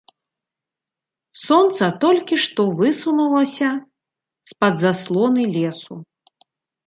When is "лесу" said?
5.57-5.93